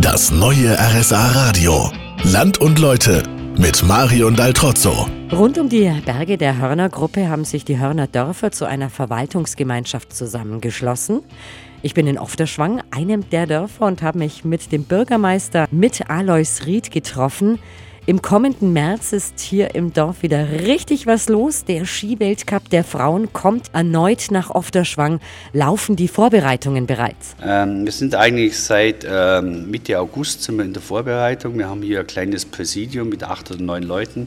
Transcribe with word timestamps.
Das 0.00 0.30
neue 0.30 0.78
RSA 0.78 1.32
Radio. 1.32 1.92
Land 2.22 2.58
und 2.58 2.78
Leute 2.78 3.22
mit 3.58 3.82
Marion 3.82 4.34
Daltrozzo. 4.34 5.06
Rund 5.30 5.58
um 5.58 5.68
die 5.68 5.92
Berge 6.06 6.38
der 6.38 6.56
Hörner-Gruppe 6.56 7.28
haben 7.28 7.44
sich 7.44 7.66
die 7.66 7.78
Hörner 7.78 8.06
Dörfer 8.06 8.50
zu 8.50 8.64
einer 8.64 8.88
Verwaltungsgemeinschaft 8.88 10.14
zusammengeschlossen. 10.14 11.20
Ich 11.82 11.92
bin 11.92 12.06
in 12.06 12.18
Ofterschwang, 12.18 12.82
einem 12.90 13.28
der 13.28 13.46
Dörfer, 13.46 13.84
und 13.84 14.02
habe 14.02 14.18
mich 14.18 14.42
mit 14.42 14.72
dem 14.72 14.84
Bürgermeister, 14.84 15.66
mit 15.70 16.08
Alois 16.08 16.64
Ried 16.64 16.90
getroffen. 16.90 17.58
Im 18.10 18.22
kommenden 18.22 18.72
März 18.72 19.12
ist 19.12 19.38
hier 19.38 19.76
im 19.76 19.92
Dorf 19.92 20.24
wieder 20.24 20.50
richtig 20.66 21.06
was 21.06 21.28
los. 21.28 21.64
Der 21.64 21.84
Skiweltcup 21.84 22.68
der 22.68 22.82
Frauen 22.82 23.32
kommt 23.32 23.72
erneut 23.72 24.32
nach 24.32 24.50
Ofterschwang. 24.50 25.20
Laufen 25.52 25.94
die 25.94 26.08
Vorbereitungen 26.08 26.88
bereits? 26.88 27.36
Ähm, 27.40 27.84
wir 27.84 27.92
sind 27.92 28.16
eigentlich 28.16 28.58
seit 28.58 29.06
ähm, 29.08 29.70
Mitte 29.70 30.00
August 30.00 30.42
sind 30.42 30.56
wir 30.56 30.64
in 30.64 30.72
der 30.72 30.82
Vorbereitung. 30.82 31.56
Wir 31.56 31.68
haben 31.68 31.82
hier 31.82 32.00
ein 32.00 32.06
kleines 32.08 32.46
Präsidium 32.46 33.10
mit 33.10 33.22
acht 33.22 33.48
oder 33.52 33.62
neun 33.62 33.84
Leuten. 33.84 34.26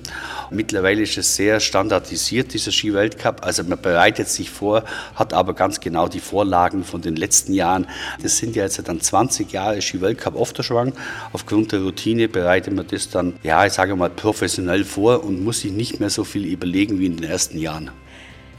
Mittlerweile 0.49 1.02
ist 1.02 1.17
es 1.17 1.35
sehr 1.35 1.59
standardisiert, 1.59 2.53
dieser 2.53 2.71
Skiweltcup. 2.71 3.45
Also 3.45 3.65
man 3.65 3.81
bereitet 3.81 4.29
sich 4.29 4.49
vor, 4.49 4.85
hat 5.15 5.33
aber 5.33 5.53
ganz 5.55 5.81
genau 5.81 6.07
die 6.07 6.21
Vorlagen 6.21 6.85
von 6.85 7.02
den 7.02 7.17
letzten 7.17 7.52
Jahren. 7.52 7.88
Das 8.21 8.38
sind 8.38 8.55
ja 8.55 8.63
jetzt 8.63 8.81
dann 8.88 9.02
20 9.02 9.52
Jahre 9.52 9.81
Skiweltcup 9.81 10.35
Ofterschwang. 10.35 10.93
Aufgrund 11.33 11.73
der 11.73 11.81
Routine 11.81 12.29
bereitet 12.29 12.73
man 12.73 12.88
das 12.88 13.09
dann, 13.09 13.33
ja, 13.43 13.72
ich 13.73 13.75
sage 13.75 13.95
mal, 13.95 14.11
professionell 14.11 14.83
vor 14.83 15.23
und 15.23 15.43
muss 15.43 15.61
sich 15.61 15.71
nicht 15.71 15.99
mehr 15.99 16.11
so 16.11 16.23
viel 16.23 16.45
überlegen 16.45 16.99
wie 16.99 17.07
in 17.07 17.17
den 17.17 17.27
ersten 17.27 17.57
Jahren. 17.57 17.89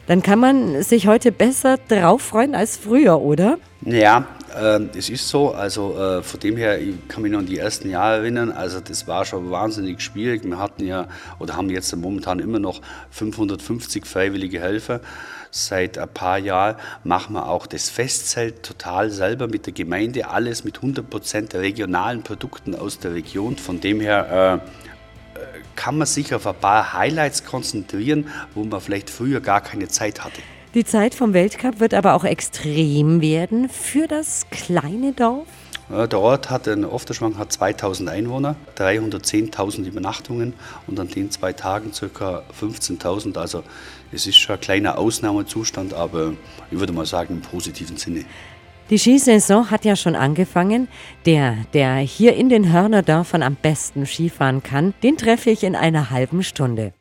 Dann 0.09 0.23
kann 0.23 0.41
man 0.41 0.83
sich 0.83 1.07
heute 1.07 1.31
besser 1.31 1.79
drauf 1.89 2.21
freuen 2.21 2.57
als 2.57 2.77
früher, 2.77 3.21
oder? 3.21 3.59
Ja, 3.83 4.27
äh, 4.61 4.81
es 4.99 5.11
ist 5.11 5.29
so. 5.29 5.53
Also 5.53 5.97
äh, 5.97 6.21
von 6.25 6.41
dem 6.41 6.57
her, 6.57 6.81
ich 6.81 6.97
kann 7.07 7.23
mich 7.23 7.31
noch 7.31 7.39
an 7.39 7.47
die 7.47 7.59
ersten 7.59 7.91
Jahre 7.91 8.17
erinnern. 8.17 8.51
Also 8.51 8.81
das 8.81 9.07
war 9.07 9.25
schon 9.25 9.53
wahnsinnig 9.53 10.01
schwierig. 10.01 10.43
Wir 10.43 10.59
hatten 10.59 10.85
ja 10.85 11.07
oder 11.39 11.57
haben 11.57 11.71
jetzt 11.71 11.95
momentan 11.95 12.41
immer 12.41 12.59
noch 12.59 12.81
550 13.11 14.07
freiwillige 14.07 14.61
Helfer. 14.61 15.01
Seit 15.53 15.97
ein 15.97 16.09
paar 16.09 16.39
Jahren 16.39 16.75
machen 17.05 17.35
wir 17.35 17.49
auch 17.49 17.69
das 17.69 17.89
Festzelt 17.89 18.65
total 18.65 19.11
selber 19.11 19.47
mit 19.47 19.67
der 19.67 19.73
Gemeinde, 19.75 20.29
alles 20.29 20.65
mit 20.65 20.79
100 20.79 21.09
Prozent 21.09 21.55
regionalen 21.55 22.25
Produkten 22.25 22.75
aus 22.75 22.99
der 22.99 23.15
Region. 23.15 23.57
Von 23.57 23.81
dem 23.81 24.01
her 24.01 24.61
äh, 24.65 24.85
kann 25.77 25.99
man 25.99 26.07
sich 26.07 26.35
auf 26.35 26.47
ein 26.47 26.55
paar 26.55 26.93
Highlights 26.93 27.45
konzentrieren, 27.45 28.29
wo 28.55 28.65
man 28.65 28.81
vielleicht 28.81 29.11
früher 29.11 29.41
gar 29.41 29.61
keine 29.61 29.89
Zeit 29.89 30.25
hatte. 30.25 30.41
Die 30.75 30.85
Zeit 30.85 31.15
vom 31.15 31.35
Weltcup 31.35 31.79
wird 31.79 31.95
aber 31.95 32.15
auch 32.15 32.25
extrem 32.25 33.21
werden 33.21 33.69
für 33.69 34.09
das 34.09 34.47
kleine 34.51 35.13
Dorf. 35.13 35.47
Der 35.91 36.19
Ort 36.19 36.49
hat, 36.49 36.67
in 36.67 36.85
Ofterschwang 36.85 37.37
hat 37.37 37.53
2000 37.53 38.09
Einwohner, 38.09 38.57
310.000 38.79 39.85
Übernachtungen 39.85 40.55
und 40.87 40.99
an 40.99 41.09
den 41.09 41.31
zwei 41.31 41.53
Tagen 41.53 41.93
ca. 41.93 42.43
15.000. 42.59 43.37
Also 43.37 43.63
es 44.11 44.27
ist 44.27 44.39
schon 44.39 44.55
ein 44.55 44.61
kleiner 44.61 44.99
Ausnahmezustand, 44.99 45.93
aber 45.93 46.33
ich 46.71 46.79
würde 46.79 46.95
mal 46.95 47.05
sagen 47.05 47.35
im 47.35 47.43
positiven 47.43 47.99
Sinne. 47.99 48.25
Die 48.91 48.99
Skisaison 48.99 49.71
hat 49.71 49.87
ja 49.87 49.97
schon 49.97 50.15
angefangen. 50.15 50.89
Der, 51.25 51.57
der 51.73 51.97
hier 51.97 52.37
in 52.37 52.51
den 52.51 52.71
Hörnerdörfern 52.71 53.43
am 53.43 53.55
besten 53.55 54.05
Skifahren 54.05 54.63
kann, 54.63 54.93
den 55.03 55.17
treffe 55.17 55.51
ich 55.51 55.65
in 55.65 55.75
einer 55.75 56.11
halben 56.11 56.43
Stunde. 56.43 56.93